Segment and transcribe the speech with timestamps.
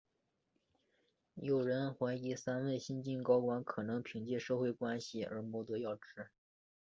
[1.35, 6.31] 有人怀疑三位新晋高管可能是凭借社会关系而谋得要职。